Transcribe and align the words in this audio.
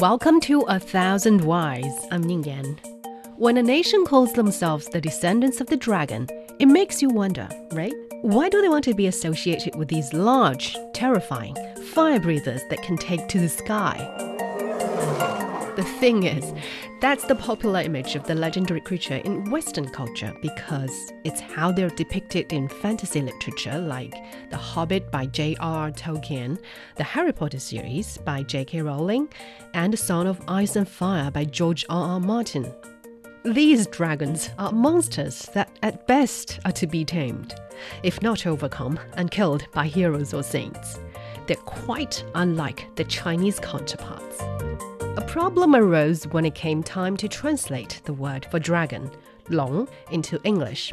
Welcome 0.00 0.42
to 0.42 0.60
A 0.68 0.78
Thousand 0.78 1.40
Whys. 1.40 2.06
I'm 2.10 2.22
Ning 2.22 2.44
Yan. 2.44 2.78
When 3.38 3.56
a 3.56 3.62
nation 3.62 4.04
calls 4.04 4.34
themselves 4.34 4.90
the 4.90 5.00
descendants 5.00 5.58
of 5.62 5.68
the 5.68 5.76
dragon, 5.78 6.28
it 6.58 6.66
makes 6.66 7.00
you 7.00 7.08
wonder, 7.08 7.48
right? 7.72 7.94
Why 8.20 8.50
do 8.50 8.60
they 8.60 8.68
want 8.68 8.84
to 8.84 8.94
be 8.94 9.06
associated 9.06 9.74
with 9.74 9.88
these 9.88 10.12
large, 10.12 10.76
terrifying 10.92 11.56
fire 11.94 12.20
breathers 12.20 12.60
that 12.68 12.82
can 12.82 12.98
take 12.98 13.26
to 13.28 13.40
the 13.40 13.48
sky? 13.48 13.96
The 15.76 15.84
thing 15.84 16.22
is, 16.22 16.54
that's 17.02 17.26
the 17.26 17.34
popular 17.34 17.82
image 17.82 18.14
of 18.14 18.26
the 18.26 18.34
legendary 18.34 18.80
creature 18.80 19.16
in 19.16 19.50
Western 19.50 19.90
culture 19.90 20.34
because 20.40 21.12
it's 21.22 21.38
how 21.38 21.70
they're 21.70 21.90
depicted 21.90 22.50
in 22.50 22.66
fantasy 22.66 23.20
literature 23.20 23.78
like 23.78 24.14
The 24.48 24.56
Hobbit 24.56 25.10
by 25.12 25.26
J.R.R. 25.26 25.90
Tolkien, 25.90 26.58
the 26.94 27.04
Harry 27.04 27.34
Potter 27.34 27.58
series 27.58 28.16
by 28.16 28.42
J.K. 28.42 28.80
Rowling, 28.80 29.28
and 29.74 29.92
The 29.92 29.98
Song 29.98 30.26
of 30.26 30.40
Ice 30.48 30.76
and 30.76 30.88
Fire 30.88 31.30
by 31.30 31.44
George 31.44 31.84
R.R. 31.90 32.20
Martin. 32.20 32.72
These 33.44 33.86
dragons 33.88 34.48
are 34.58 34.72
monsters 34.72 35.42
that 35.52 35.68
at 35.82 36.06
best 36.06 36.58
are 36.64 36.72
to 36.72 36.86
be 36.86 37.04
tamed, 37.04 37.54
if 38.02 38.22
not 38.22 38.46
overcome 38.46 38.98
and 39.18 39.30
killed 39.30 39.66
by 39.74 39.88
heroes 39.88 40.32
or 40.32 40.42
saints. 40.42 40.98
They're 41.46 41.56
quite 41.56 42.24
unlike 42.34 42.88
the 42.96 43.04
Chinese 43.04 43.60
counterparts. 43.60 44.95
A 45.16 45.22
problem 45.22 45.74
arose 45.74 46.26
when 46.28 46.44
it 46.44 46.54
came 46.54 46.82
time 46.82 47.16
to 47.16 47.26
translate 47.26 48.02
the 48.04 48.12
word 48.12 48.46
for 48.50 48.58
dragon, 48.58 49.10
long, 49.48 49.88
into 50.10 50.38
English. 50.44 50.92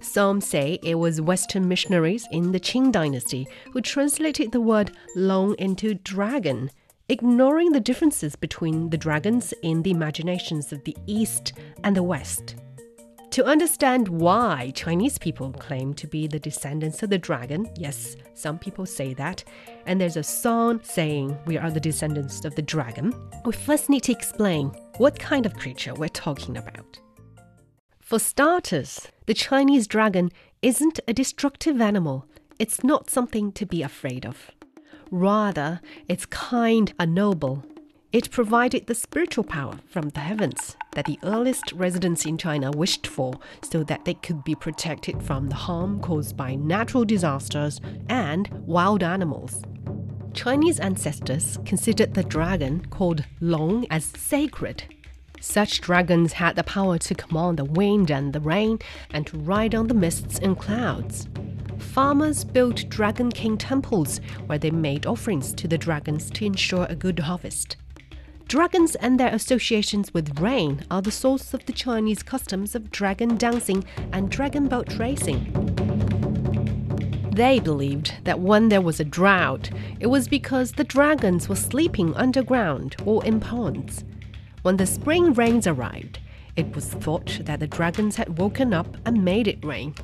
Some 0.00 0.40
say 0.40 0.78
it 0.82 0.94
was 0.94 1.20
Western 1.20 1.68
missionaries 1.68 2.26
in 2.32 2.52
the 2.52 2.60
Qing 2.60 2.90
dynasty 2.90 3.46
who 3.72 3.82
translated 3.82 4.52
the 4.52 4.60
word 4.60 4.92
long 5.14 5.54
into 5.58 5.94
dragon, 5.94 6.70
ignoring 7.10 7.72
the 7.72 7.80
differences 7.80 8.36
between 8.36 8.88
the 8.88 8.96
dragons 8.96 9.52
in 9.62 9.82
the 9.82 9.90
imaginations 9.90 10.72
of 10.72 10.82
the 10.84 10.96
East 11.06 11.52
and 11.84 11.94
the 11.94 12.02
West. 12.02 12.56
To 13.38 13.46
understand 13.46 14.08
why 14.08 14.72
Chinese 14.74 15.16
people 15.16 15.52
claim 15.52 15.94
to 15.94 16.08
be 16.08 16.26
the 16.26 16.40
descendants 16.40 17.04
of 17.04 17.10
the 17.10 17.18
dragon, 17.18 17.70
yes, 17.76 18.16
some 18.34 18.58
people 18.58 18.84
say 18.84 19.14
that, 19.14 19.44
and 19.86 20.00
there's 20.00 20.16
a 20.16 20.24
song 20.24 20.80
saying 20.82 21.38
we 21.46 21.56
are 21.56 21.70
the 21.70 21.78
descendants 21.78 22.44
of 22.44 22.56
the 22.56 22.62
dragon, 22.62 23.14
we 23.44 23.52
first 23.52 23.88
need 23.88 24.02
to 24.02 24.10
explain 24.10 24.72
what 24.96 25.20
kind 25.20 25.46
of 25.46 25.54
creature 25.54 25.94
we're 25.94 26.08
talking 26.08 26.56
about. 26.56 26.98
For 28.00 28.18
starters, 28.18 29.06
the 29.26 29.34
Chinese 29.34 29.86
dragon 29.86 30.32
isn't 30.60 30.98
a 31.06 31.12
destructive 31.12 31.80
animal. 31.80 32.26
It's 32.58 32.82
not 32.82 33.08
something 33.08 33.52
to 33.52 33.64
be 33.64 33.84
afraid 33.84 34.26
of. 34.26 34.50
Rather, 35.12 35.80
it's 36.08 36.26
kind 36.26 36.92
and 36.98 37.14
noble 37.14 37.64
it 38.10 38.30
provided 38.30 38.86
the 38.86 38.94
spiritual 38.94 39.44
power 39.44 39.78
from 39.90 40.08
the 40.10 40.20
heavens 40.20 40.76
that 40.92 41.04
the 41.04 41.18
earliest 41.22 41.72
residents 41.72 42.24
in 42.24 42.38
China 42.38 42.70
wished 42.70 43.06
for 43.06 43.38
so 43.62 43.82
that 43.84 44.06
they 44.06 44.14
could 44.14 44.42
be 44.44 44.54
protected 44.54 45.22
from 45.22 45.48
the 45.48 45.54
harm 45.54 46.00
caused 46.00 46.34
by 46.34 46.54
natural 46.54 47.04
disasters 47.04 47.80
and 48.08 48.48
wild 48.66 49.02
animals. 49.02 49.62
Chinese 50.32 50.80
ancestors 50.80 51.58
considered 51.66 52.14
the 52.14 52.22
dragon 52.22 52.84
called 52.86 53.24
Long 53.40 53.86
as 53.90 54.06
sacred. 54.16 54.84
Such 55.40 55.82
dragons 55.82 56.32
had 56.32 56.56
the 56.56 56.64
power 56.64 56.96
to 56.98 57.14
command 57.14 57.58
the 57.58 57.64
wind 57.64 58.10
and 58.10 58.32
the 58.32 58.40
rain 58.40 58.78
and 59.10 59.26
to 59.26 59.36
ride 59.36 59.74
on 59.74 59.86
the 59.86 59.94
mists 59.94 60.38
and 60.38 60.58
clouds. 60.58 61.28
Farmers 61.78 62.42
built 62.42 62.88
Dragon 62.88 63.30
King 63.30 63.58
temples 63.58 64.20
where 64.46 64.58
they 64.58 64.70
made 64.70 65.06
offerings 65.06 65.52
to 65.54 65.68
the 65.68 65.78
dragons 65.78 66.30
to 66.30 66.46
ensure 66.46 66.86
a 66.88 66.96
good 66.96 67.18
harvest. 67.18 67.76
Dragons 68.48 68.94
and 68.94 69.20
their 69.20 69.34
associations 69.34 70.14
with 70.14 70.40
rain 70.40 70.82
are 70.90 71.02
the 71.02 71.10
source 71.10 71.52
of 71.52 71.66
the 71.66 71.72
Chinese 71.74 72.22
customs 72.22 72.74
of 72.74 72.90
dragon 72.90 73.36
dancing 73.36 73.84
and 74.10 74.30
dragon 74.30 74.68
boat 74.68 74.98
racing. 74.98 75.44
They 77.30 77.60
believed 77.60 78.14
that 78.24 78.40
when 78.40 78.70
there 78.70 78.80
was 78.80 79.00
a 79.00 79.04
drought, 79.04 79.68
it 80.00 80.06
was 80.06 80.28
because 80.28 80.72
the 80.72 80.82
dragons 80.82 81.46
were 81.46 81.56
sleeping 81.56 82.14
underground 82.14 82.96
or 83.04 83.22
in 83.22 83.38
ponds. 83.38 84.02
When 84.62 84.78
the 84.78 84.86
spring 84.86 85.34
rains 85.34 85.66
arrived, 85.66 86.18
it 86.56 86.74
was 86.74 86.86
thought 86.86 87.40
that 87.42 87.60
the 87.60 87.66
dragons 87.66 88.16
had 88.16 88.38
woken 88.38 88.72
up 88.72 88.96
and 89.04 89.22
made 89.22 89.46
it 89.46 89.62
rain. 89.62 89.94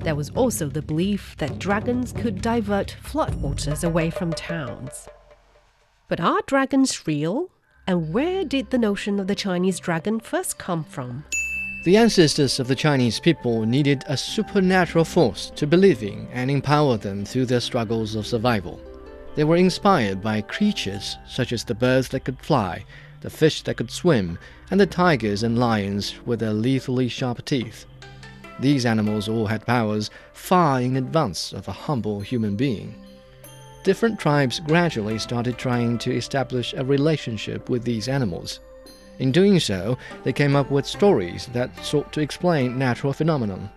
There 0.00 0.14
was 0.14 0.28
also 0.32 0.68
the 0.68 0.82
belief 0.82 1.34
that 1.38 1.58
dragons 1.58 2.12
could 2.12 2.42
divert 2.42 2.94
floodwaters 3.02 3.84
away 3.84 4.10
from 4.10 4.34
towns. 4.34 5.08
But 6.08 6.20
are 6.20 6.42
dragons 6.46 7.06
real? 7.06 7.48
And 7.88 8.12
where 8.12 8.44
did 8.44 8.70
the 8.70 8.78
notion 8.78 9.20
of 9.20 9.28
the 9.28 9.36
Chinese 9.36 9.78
dragon 9.78 10.18
first 10.18 10.58
come 10.58 10.82
from? 10.82 11.24
The 11.84 11.96
ancestors 11.96 12.58
of 12.58 12.66
the 12.66 12.74
Chinese 12.74 13.20
people 13.20 13.64
needed 13.64 14.02
a 14.08 14.16
supernatural 14.16 15.04
force 15.04 15.52
to 15.54 15.68
believe 15.68 16.02
in 16.02 16.26
and 16.32 16.50
empower 16.50 16.96
them 16.96 17.24
through 17.24 17.46
their 17.46 17.60
struggles 17.60 18.16
of 18.16 18.26
survival. 18.26 18.80
They 19.36 19.44
were 19.44 19.54
inspired 19.54 20.20
by 20.20 20.40
creatures 20.40 21.16
such 21.28 21.52
as 21.52 21.62
the 21.62 21.76
birds 21.76 22.08
that 22.08 22.24
could 22.24 22.40
fly, 22.40 22.84
the 23.20 23.30
fish 23.30 23.62
that 23.62 23.76
could 23.76 23.92
swim, 23.92 24.36
and 24.72 24.80
the 24.80 24.86
tigers 24.86 25.44
and 25.44 25.56
lions 25.56 26.14
with 26.26 26.40
their 26.40 26.52
lethally 26.52 27.06
sharp 27.06 27.44
teeth. 27.44 27.86
These 28.58 28.84
animals 28.84 29.28
all 29.28 29.46
had 29.46 29.64
powers 29.64 30.10
far 30.32 30.80
in 30.80 30.96
advance 30.96 31.52
of 31.52 31.68
a 31.68 31.72
humble 31.72 32.18
human 32.18 32.56
being 32.56 33.05
different 33.86 34.18
tribes 34.18 34.58
gradually 34.58 35.16
started 35.16 35.56
trying 35.56 35.96
to 35.96 36.12
establish 36.12 36.74
a 36.74 36.84
relationship 36.84 37.70
with 37.70 37.84
these 37.84 38.08
animals. 38.08 38.58
In 39.20 39.30
doing 39.30 39.60
so, 39.60 39.96
they 40.24 40.32
came 40.32 40.56
up 40.56 40.72
with 40.72 40.84
stories 40.84 41.46
that 41.52 41.70
sought 41.84 42.12
to 42.12 42.20
explain 42.20 42.76
natural 42.76 43.12
phenomena. 43.12 43.72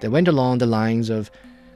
They 0.00 0.08
went 0.08 0.28
along 0.28 0.56
the 0.56 0.64
lines 0.64 1.10
of 1.10 1.30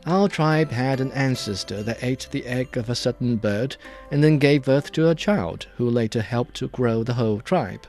Our 0.07 0.27
tribe 0.27 0.71
had 0.71 1.03
an 1.03 1.13
ancestor 1.13 1.83
that 1.83 2.03
ate 2.03 2.29
the 2.31 2.47
egg 2.47 2.79
of 2.79 2.89
a 2.89 2.95
certain 2.95 3.37
bird 3.37 3.77
and 4.11 4.25
then 4.25 4.39
gave 4.39 4.65
birth 4.65 4.91
to 4.93 5.11
a 5.11 5.15
child 5.15 5.67
who 5.77 5.91
later 5.91 6.23
helped 6.23 6.55
to 6.55 6.69
grow 6.69 7.03
the 7.03 7.13
whole 7.13 7.41
tribe. 7.41 7.87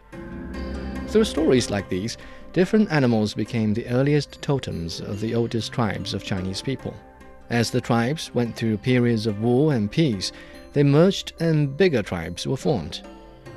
Through 1.08 1.24
stories 1.24 1.70
like 1.70 1.88
these, 1.88 2.18
different 2.52 2.92
animals 2.92 3.34
became 3.34 3.74
the 3.74 3.88
earliest 3.88 4.42
totems 4.42 5.00
of 5.00 5.22
the 5.22 5.34
oldest 5.34 5.72
tribes 5.72 6.14
of 6.14 6.26
Chinese 6.26 6.62
people. 6.62 6.94
As 7.52 7.70
the 7.70 7.82
tribes 7.82 8.34
went 8.34 8.56
through 8.56 8.78
periods 8.78 9.28
of 9.28 9.42
war 9.42 9.74
and 9.74 9.92
peace, 9.92 10.32
they 10.72 10.84
merged 10.84 11.34
and 11.42 11.76
bigger 11.76 12.02
tribes 12.02 12.48
were 12.48 12.56
formed. 12.56 13.02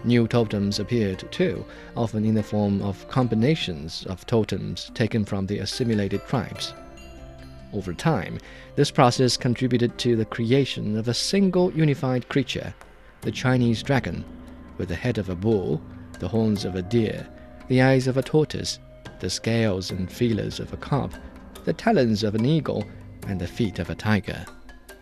New 0.02 0.26
totems 0.26 0.80
appeared 0.80 1.30
too, 1.30 1.64
often 1.96 2.24
in 2.24 2.34
the 2.34 2.42
form 2.42 2.82
of 2.82 3.06
combinations 3.06 4.04
of 4.06 4.26
totems 4.26 4.90
taken 4.94 5.24
from 5.24 5.46
the 5.46 5.58
assimilated 5.58 6.26
tribes. 6.26 6.74
Over 7.72 7.94
time, 7.94 8.40
this 8.74 8.90
process 8.90 9.36
contributed 9.36 9.96
to 9.98 10.16
the 10.16 10.24
creation 10.24 10.96
of 10.96 11.06
a 11.06 11.14
single 11.14 11.72
unified 11.72 12.28
creature, 12.28 12.74
the 13.20 13.30
Chinese 13.30 13.80
dragon, 13.80 14.24
with 14.76 14.88
the 14.88 14.96
head 14.96 15.18
of 15.18 15.28
a 15.28 15.36
bull, 15.36 15.80
the 16.18 16.26
horns 16.28 16.64
of 16.64 16.74
a 16.74 16.82
deer, 16.82 17.28
the 17.68 17.80
eyes 17.80 18.08
of 18.08 18.16
a 18.16 18.22
tortoise, 18.24 18.80
the 19.20 19.30
scales 19.30 19.92
and 19.92 20.10
feelers 20.10 20.58
of 20.58 20.72
a 20.72 20.76
carp, 20.76 21.14
the 21.64 21.72
talons 21.72 22.24
of 22.24 22.34
an 22.34 22.44
eagle, 22.44 22.84
and 23.26 23.40
the 23.40 23.46
feet 23.46 23.78
of 23.78 23.90
a 23.90 23.94
tiger. 23.94 24.44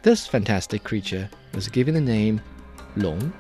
This 0.03 0.27
fantastic 0.27 0.84
creature 0.84 1.28
was 1.55 1.69
given 1.69 1.94
the 1.94 2.00
name 2.00 2.41
Long. 2.97 3.33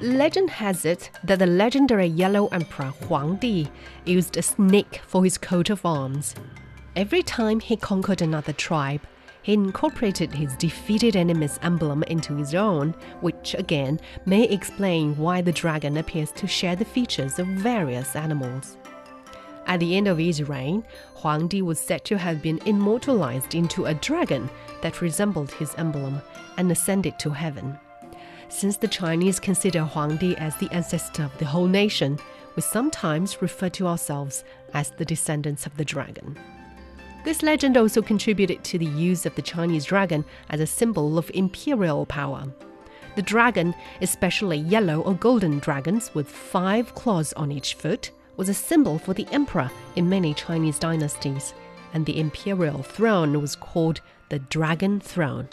Legend 0.00 0.50
has 0.50 0.84
it 0.84 1.10
that 1.24 1.38
the 1.38 1.46
legendary 1.46 2.06
Yellow 2.06 2.48
Emperor 2.48 2.92
Huang 3.06 3.36
Di 3.36 3.70
used 4.04 4.36
a 4.36 4.42
snake 4.42 5.00
for 5.06 5.24
his 5.24 5.38
coat 5.38 5.70
of 5.70 5.86
arms. 5.86 6.34
Every 6.94 7.22
time 7.22 7.60
he 7.60 7.76
conquered 7.76 8.20
another 8.20 8.52
tribe, 8.52 9.00
he 9.42 9.52
incorporated 9.52 10.32
his 10.32 10.56
defeated 10.56 11.16
enemy's 11.16 11.58
emblem 11.62 12.02
into 12.04 12.34
his 12.34 12.54
own, 12.54 12.94
which 13.20 13.54
again 13.54 14.00
may 14.26 14.44
explain 14.44 15.16
why 15.16 15.42
the 15.42 15.52
dragon 15.52 15.98
appears 15.98 16.32
to 16.32 16.46
share 16.46 16.76
the 16.76 16.84
features 16.84 17.38
of 17.38 17.46
various 17.46 18.16
animals. 18.16 18.78
At 19.66 19.80
the 19.80 19.96
end 19.96 20.08
of 20.08 20.18
his 20.18 20.42
reign, 20.42 20.84
Huang 21.16 21.48
Di 21.48 21.62
was 21.62 21.80
said 21.80 22.04
to 22.04 22.18
have 22.18 22.42
been 22.42 22.60
immortalized 22.66 23.54
into 23.54 23.86
a 23.86 23.94
dragon 23.94 24.50
that 24.82 25.00
resembled 25.00 25.50
his 25.52 25.74
emblem 25.76 26.20
and 26.58 26.70
ascended 26.70 27.18
to 27.20 27.30
heaven. 27.30 27.78
Since 28.48 28.76
the 28.76 28.88
Chinese 28.88 29.40
consider 29.40 29.82
Huang 29.84 30.16
Di 30.16 30.36
as 30.36 30.56
the 30.56 30.70
ancestor 30.70 31.24
of 31.24 31.36
the 31.38 31.46
whole 31.46 31.66
nation, 31.66 32.18
we 32.56 32.62
sometimes 32.62 33.40
refer 33.42 33.68
to 33.70 33.86
ourselves 33.88 34.44
as 34.74 34.90
the 34.90 35.04
descendants 35.04 35.66
of 35.66 35.76
the 35.76 35.84
dragon. 35.84 36.38
This 37.24 37.42
legend 37.42 37.78
also 37.78 38.02
contributed 38.02 38.62
to 38.64 38.78
the 38.78 38.84
use 38.84 39.24
of 39.24 39.34
the 39.34 39.42
Chinese 39.42 39.86
dragon 39.86 40.24
as 40.50 40.60
a 40.60 40.66
symbol 40.66 41.16
of 41.16 41.30
imperial 41.32 42.04
power. 42.04 42.44
The 43.16 43.22
dragon, 43.22 43.74
especially 44.02 44.58
yellow 44.58 45.00
or 45.00 45.14
golden 45.14 45.58
dragons 45.58 46.14
with 46.14 46.28
five 46.28 46.94
claws 46.94 47.32
on 47.32 47.50
each 47.50 47.74
foot, 47.74 48.10
was 48.36 48.48
a 48.48 48.54
symbol 48.54 48.98
for 48.98 49.14
the 49.14 49.26
emperor 49.30 49.70
in 49.96 50.08
many 50.08 50.34
Chinese 50.34 50.78
dynasties, 50.78 51.54
and 51.92 52.04
the 52.04 52.18
imperial 52.18 52.82
throne 52.82 53.40
was 53.40 53.56
called 53.56 54.00
the 54.28 54.38
Dragon 54.38 55.00
Throne. 55.00 55.48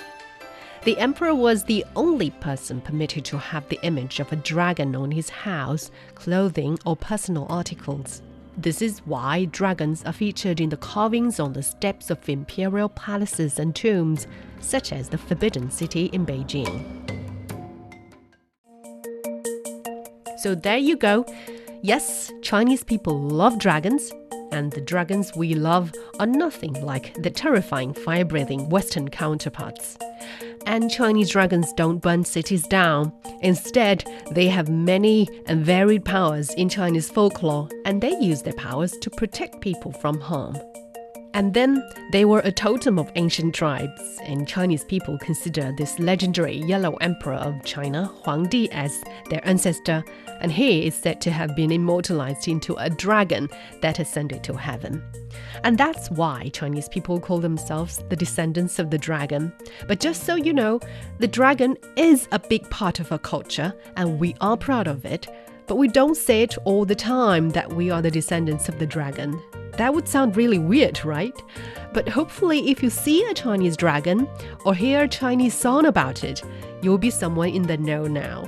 The 0.83 0.97
emperor 0.97 1.35
was 1.35 1.63
the 1.63 1.85
only 1.95 2.31
person 2.31 2.81
permitted 2.81 3.23
to 3.25 3.37
have 3.37 3.69
the 3.69 3.79
image 3.83 4.19
of 4.19 4.31
a 4.31 4.35
dragon 4.37 4.95
on 4.95 5.11
his 5.11 5.29
house, 5.29 5.91
clothing, 6.15 6.79
or 6.85 6.95
personal 6.95 7.45
articles. 7.49 8.23
This 8.57 8.81
is 8.81 8.99
why 9.05 9.45
dragons 9.45 10.03
are 10.05 10.13
featured 10.13 10.59
in 10.59 10.69
the 10.69 10.77
carvings 10.77 11.39
on 11.39 11.53
the 11.53 11.61
steps 11.61 12.09
of 12.09 12.27
imperial 12.27 12.89
palaces 12.89 13.59
and 13.59 13.75
tombs, 13.75 14.25
such 14.59 14.91
as 14.91 15.07
the 15.07 15.19
Forbidden 15.19 15.69
City 15.69 16.05
in 16.05 16.25
Beijing. 16.25 16.83
So 20.39 20.55
there 20.55 20.79
you 20.79 20.97
go. 20.97 21.25
Yes, 21.83 22.31
Chinese 22.43 22.83
people 22.83 23.19
love 23.19 23.57
dragons, 23.57 24.11
and 24.51 24.71
the 24.71 24.81
dragons 24.81 25.31
we 25.35 25.55
love 25.55 25.91
are 26.19 26.27
nothing 26.27 26.73
like 26.85 27.15
the 27.23 27.31
terrifying 27.31 27.95
fire 27.95 28.23
breathing 28.23 28.69
Western 28.69 29.09
counterparts. 29.09 29.97
And 30.67 30.91
Chinese 30.91 31.31
dragons 31.31 31.73
don't 31.73 31.97
burn 31.97 32.23
cities 32.23 32.67
down. 32.67 33.11
Instead, 33.41 34.05
they 34.29 34.47
have 34.47 34.69
many 34.69 35.27
and 35.47 35.65
varied 35.65 36.05
powers 36.05 36.51
in 36.51 36.69
Chinese 36.69 37.09
folklore, 37.09 37.67
and 37.83 37.99
they 37.99 38.15
use 38.19 38.43
their 38.43 38.53
powers 38.53 38.91
to 38.99 39.09
protect 39.09 39.61
people 39.61 39.91
from 39.91 40.19
harm. 40.19 40.59
And 41.33 41.53
then 41.53 41.81
they 42.11 42.25
were 42.25 42.41
a 42.41 42.51
totem 42.51 42.99
of 42.99 43.11
ancient 43.15 43.55
tribes, 43.55 44.19
and 44.23 44.47
Chinese 44.47 44.83
people 44.83 45.17
consider 45.17 45.73
this 45.77 45.97
legendary 45.97 46.57
Yellow 46.57 46.95
Emperor 46.95 47.35
of 47.35 47.63
China, 47.63 48.07
Huang 48.23 48.47
Di, 48.47 48.69
as 48.71 49.01
their 49.29 49.45
ancestor, 49.47 50.03
and 50.41 50.51
he 50.51 50.87
is 50.87 50.95
said 50.95 51.21
to 51.21 51.31
have 51.31 51.55
been 51.55 51.71
immortalized 51.71 52.47
into 52.47 52.75
a 52.75 52.89
dragon 52.89 53.47
that 53.81 53.99
ascended 53.99 54.43
to 54.43 54.57
heaven. 54.57 55.01
And 55.63 55.77
that's 55.77 56.11
why 56.11 56.49
Chinese 56.49 56.89
people 56.89 57.19
call 57.19 57.39
themselves 57.39 58.03
the 58.09 58.15
descendants 58.15 58.77
of 58.77 58.89
the 58.89 58.97
dragon. 58.97 59.53
But 59.87 60.01
just 60.01 60.25
so 60.25 60.35
you 60.35 60.51
know, 60.51 60.81
the 61.19 61.27
dragon 61.27 61.77
is 61.95 62.27
a 62.33 62.39
big 62.39 62.69
part 62.69 62.99
of 62.99 63.11
our 63.11 63.19
culture, 63.19 63.73
and 63.95 64.19
we 64.19 64.35
are 64.41 64.57
proud 64.57 64.87
of 64.87 65.05
it. 65.05 65.27
But 65.67 65.75
we 65.77 65.87
don't 65.87 66.17
say 66.17 66.41
it 66.41 66.57
all 66.65 66.83
the 66.83 66.95
time 66.95 67.51
that 67.51 67.71
we 67.71 67.89
are 67.89 68.01
the 68.01 68.11
descendants 68.11 68.67
of 68.67 68.79
the 68.79 68.85
dragon. 68.85 69.41
That 69.81 69.95
would 69.95 70.07
sound 70.07 70.37
really 70.37 70.59
weird, 70.59 71.03
right? 71.03 71.33
But 71.91 72.07
hopefully, 72.07 72.69
if 72.69 72.83
you 72.83 72.91
see 72.91 73.25
a 73.25 73.33
Chinese 73.33 73.75
dragon 73.75 74.29
or 74.63 74.75
hear 74.75 75.01
a 75.01 75.07
Chinese 75.07 75.55
song 75.55 75.87
about 75.87 76.23
it, 76.23 76.43
you'll 76.83 76.99
be 76.99 77.09
someone 77.09 77.49
in 77.49 77.63
the 77.63 77.77
know 77.77 78.05
now. 78.05 78.47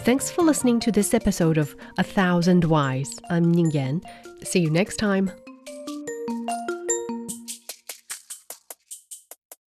Thanks 0.00 0.32
for 0.32 0.42
listening 0.42 0.80
to 0.80 0.90
this 0.90 1.14
episode 1.14 1.56
of 1.56 1.76
A 1.98 2.02
Thousand 2.02 2.64
Whys. 2.64 3.20
I'm 3.30 3.48
Ning 3.48 3.70
Yan. 3.70 4.02
See 4.42 4.58
you 4.58 4.70
next 4.70 4.96
time. 4.96 5.30